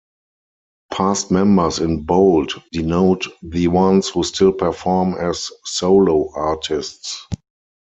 Past 0.91 1.29
members 1.29 1.77
in 1.77 2.01
bold 2.01 2.53
denote 2.71 3.27
the 3.43 3.67
ones 3.67 4.09
who 4.09 4.23
still 4.23 4.51
perform 4.51 5.13
as 5.13 5.51
solo 5.63 6.31
artists. 6.33 7.27